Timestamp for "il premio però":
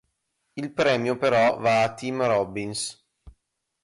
0.53-1.59